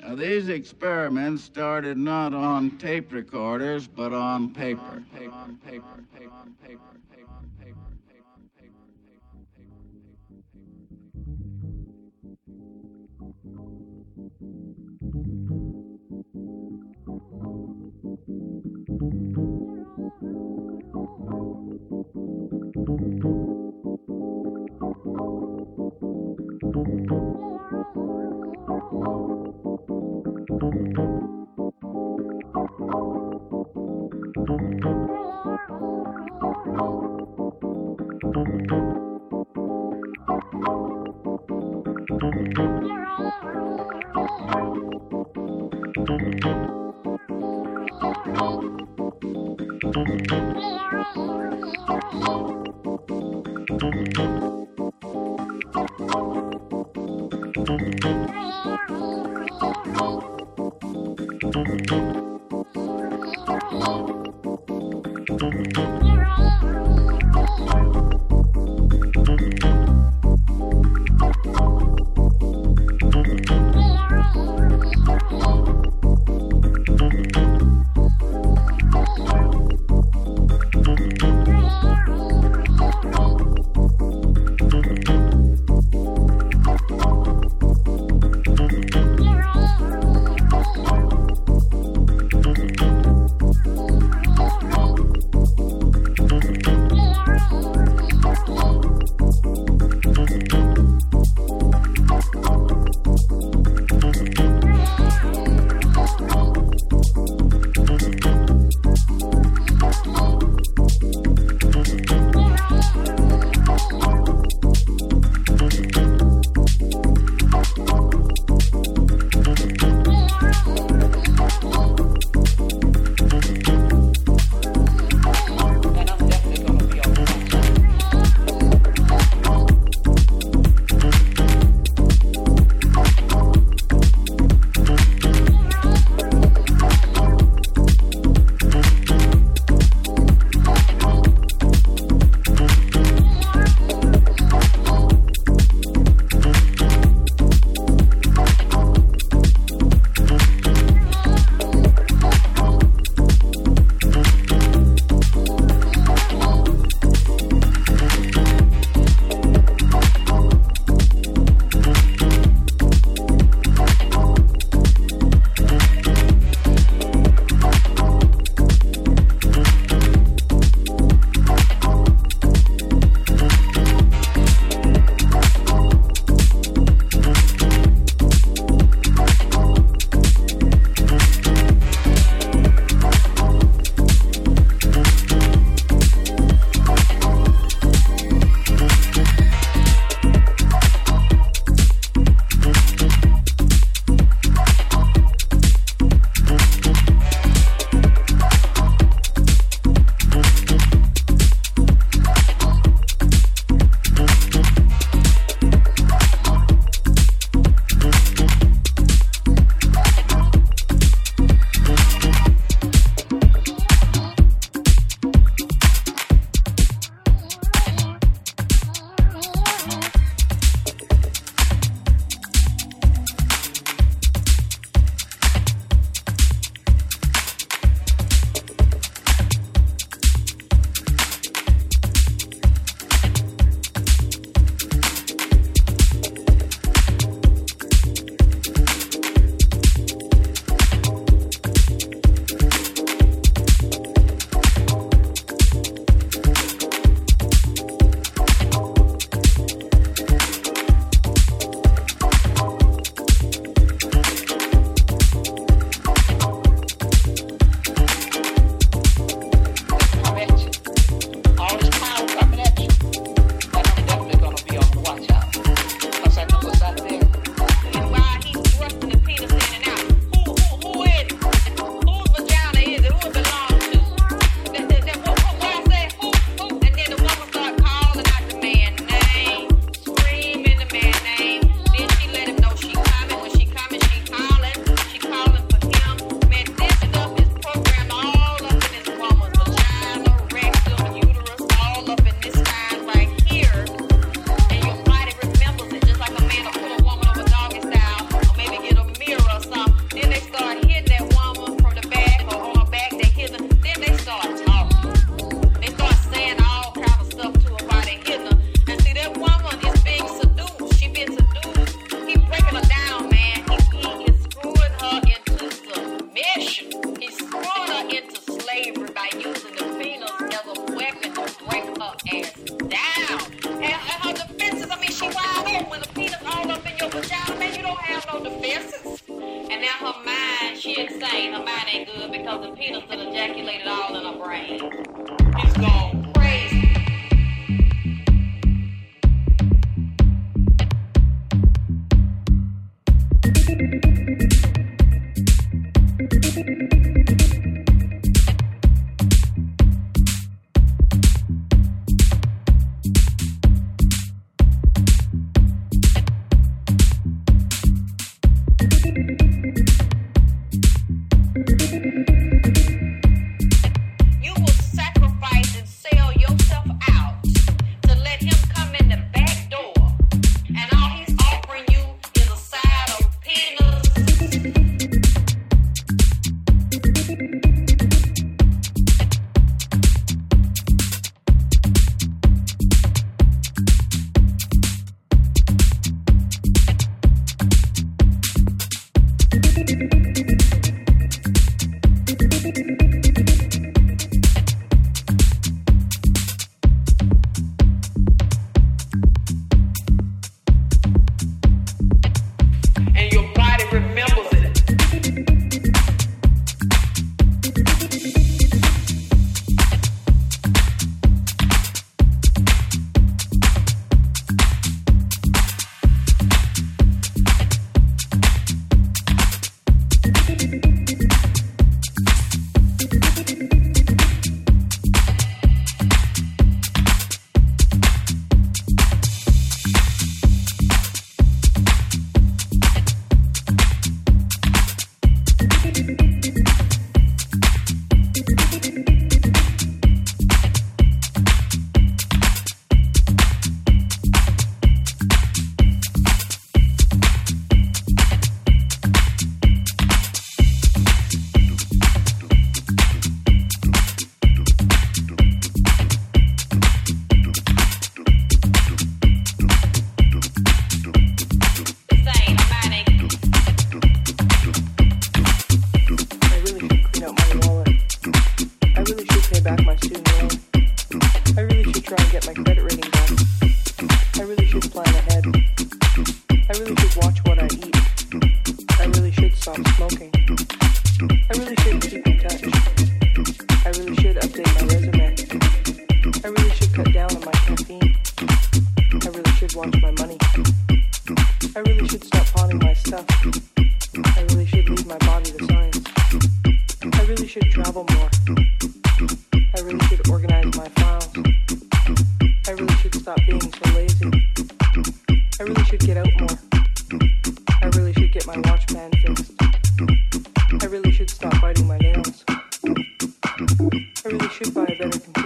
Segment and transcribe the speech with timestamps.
[0.00, 5.02] Now, these experiments started not on tape recorders, but on paper.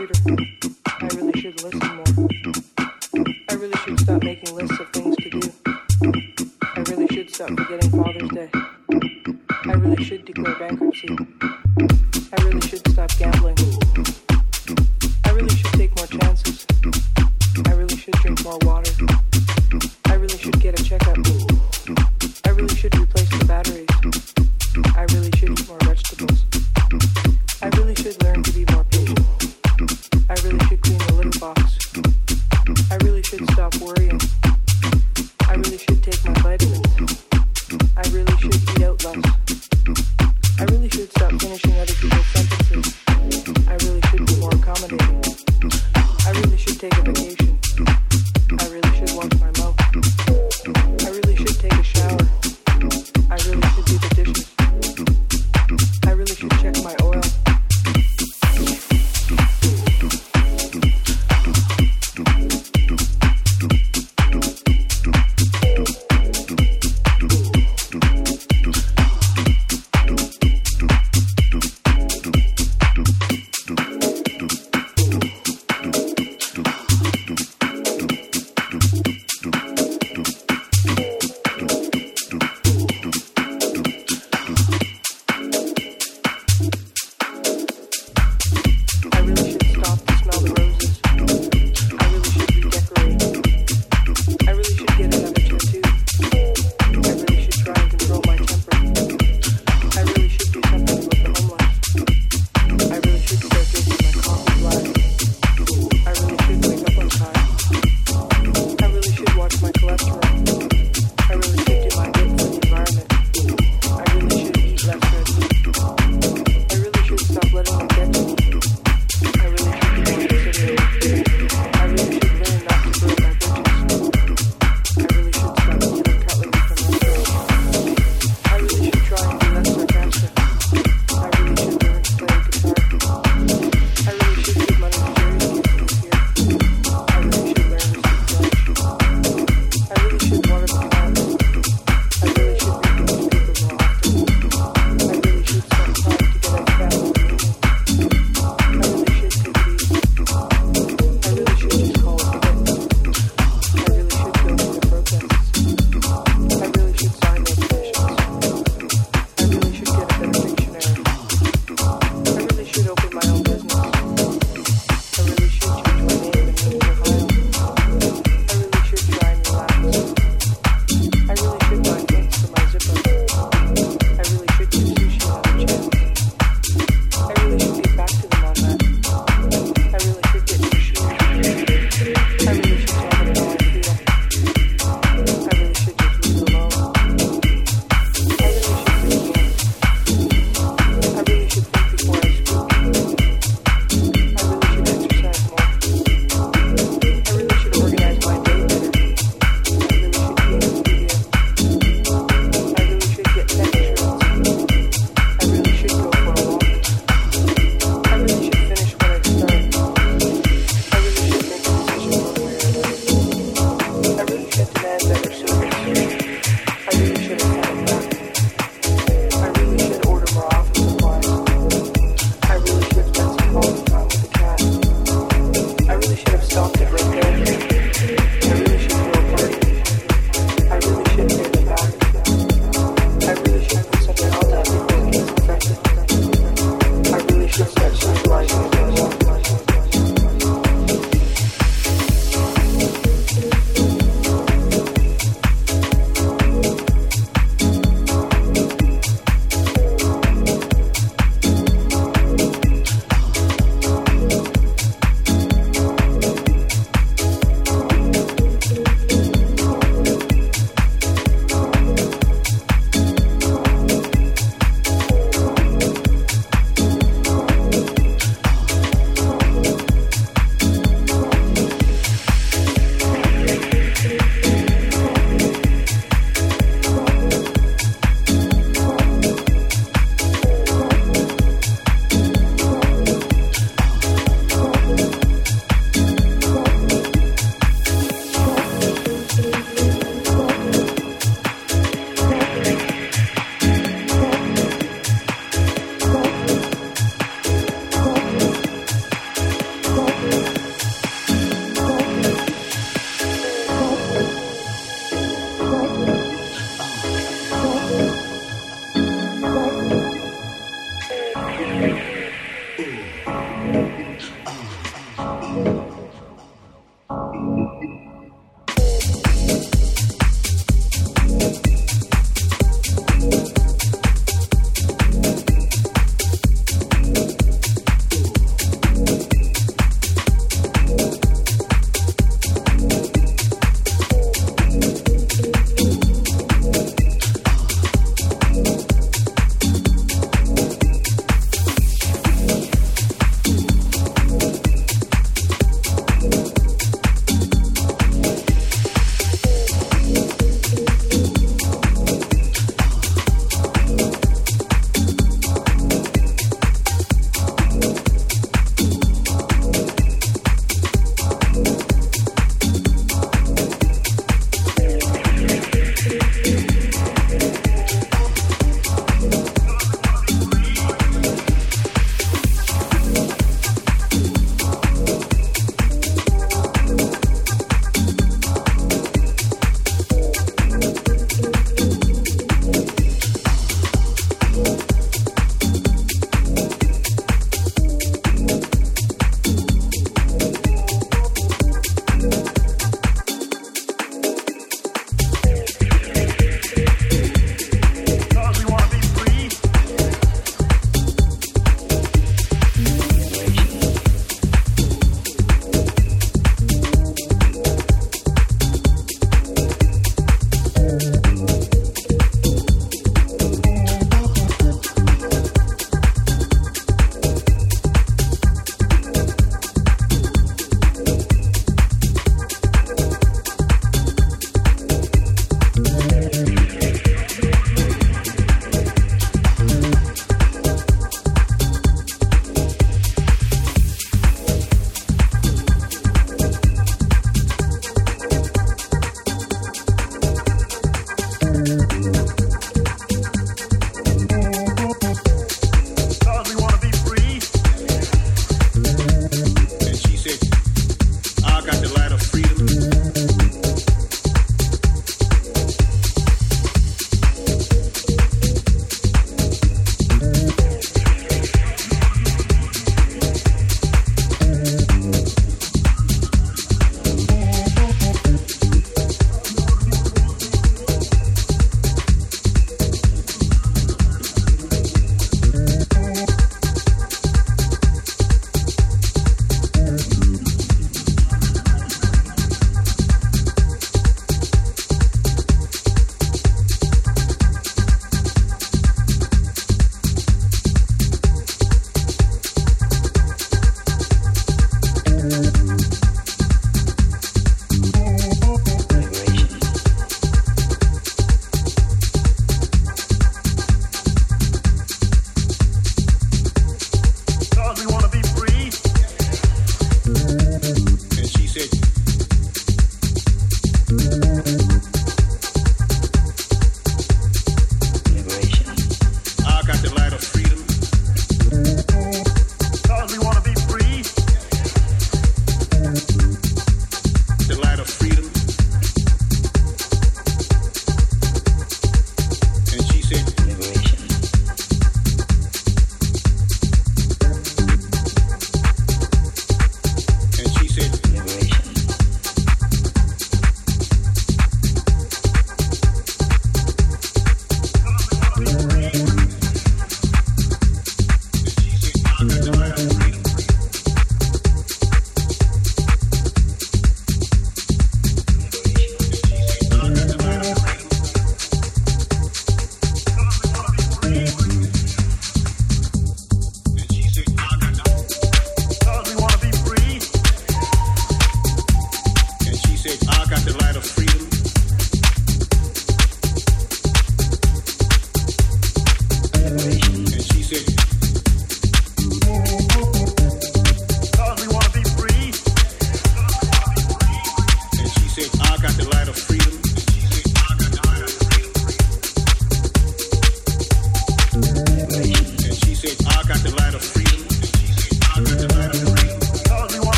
[0.00, 0.36] beautiful.
[0.86, 2.30] I really should listen more.
[3.50, 5.40] I really should stop making lists of things to do.
[6.62, 8.50] I really should stop forgetting Father's Day.
[9.66, 11.39] I really should declare bankruptcy.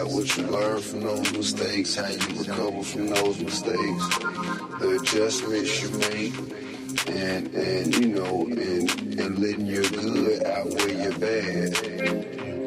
[0.00, 4.18] about what you learn from those mistakes, how you recover from those mistakes,
[4.78, 6.34] the adjustments you make,
[7.08, 12.59] and and you know, and and letting your good outweigh your bad.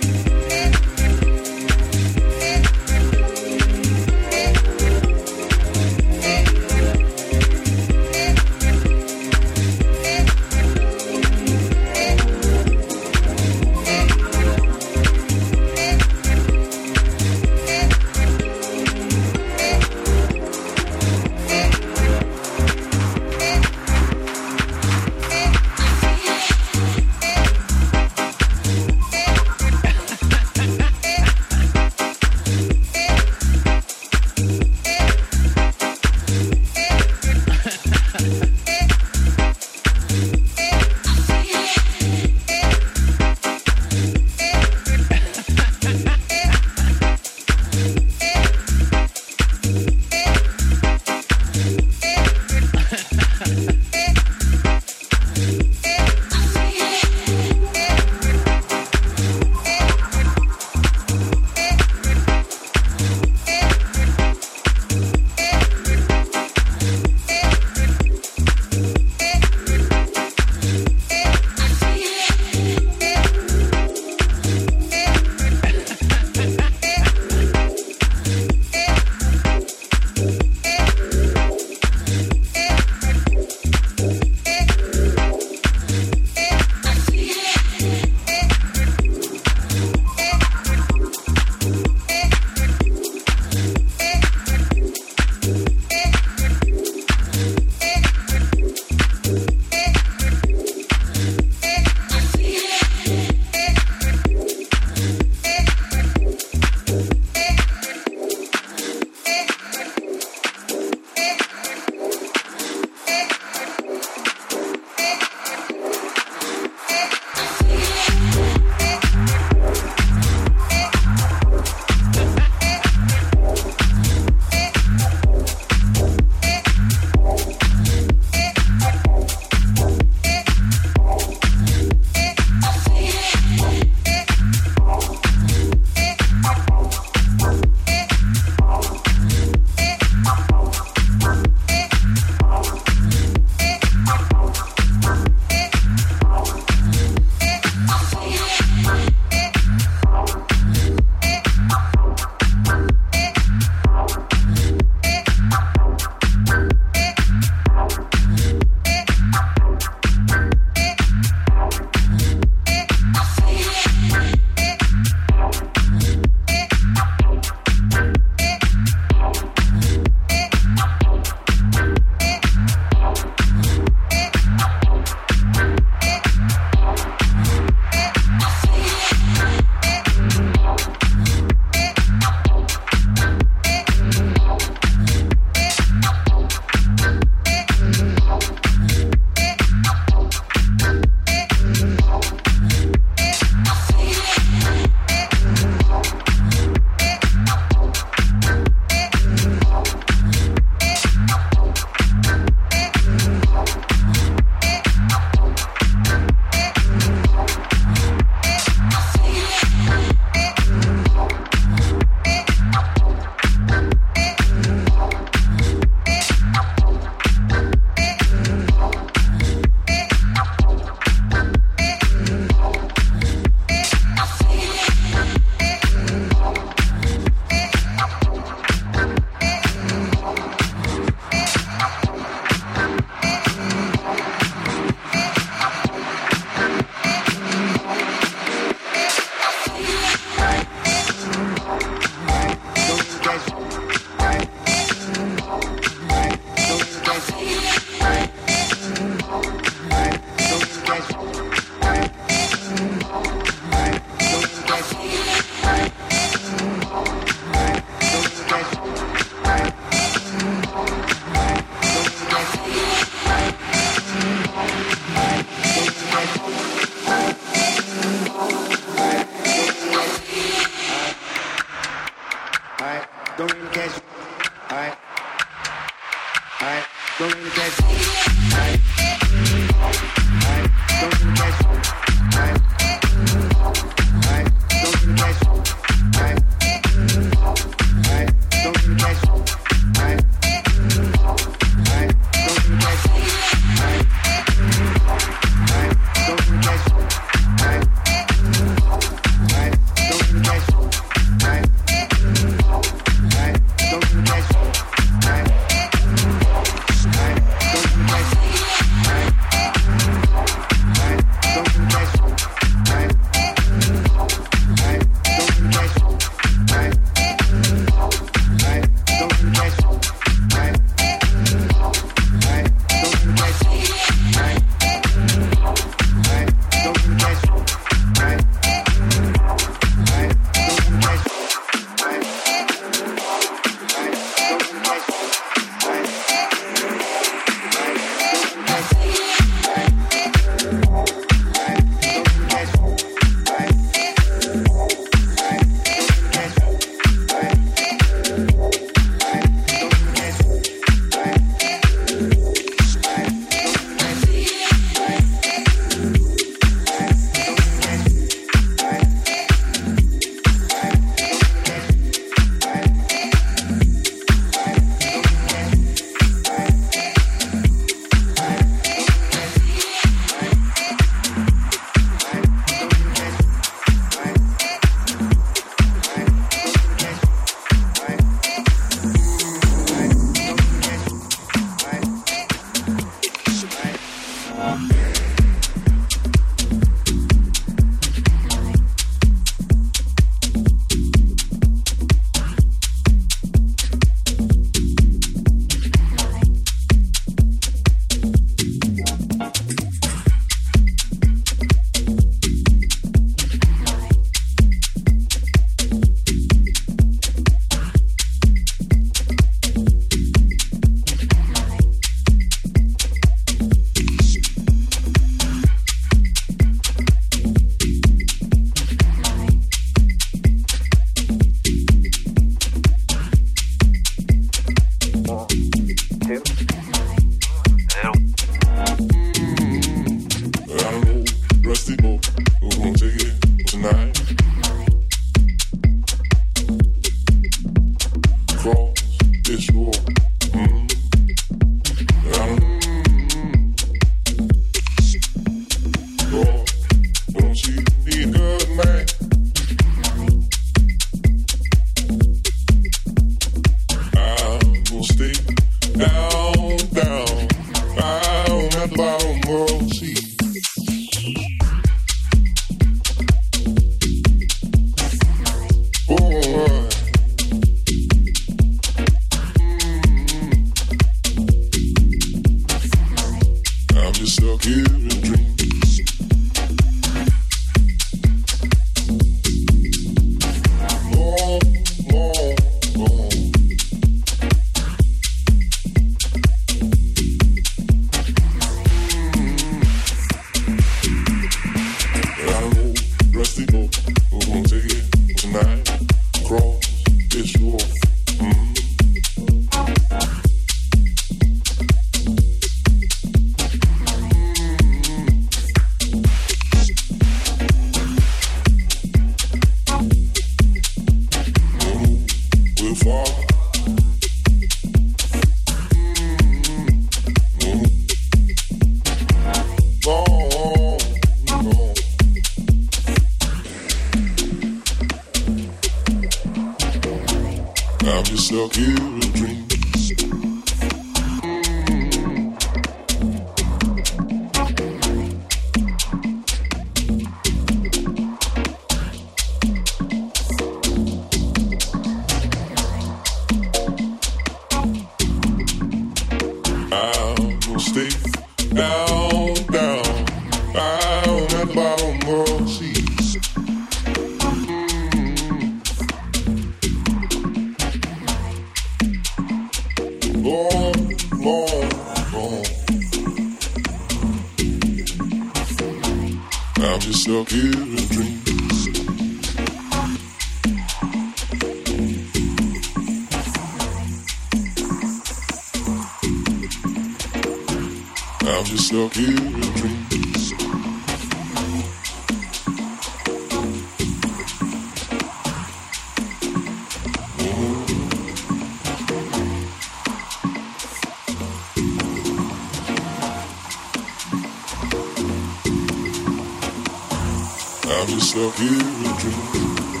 [599.01, 600.00] 一只鹿。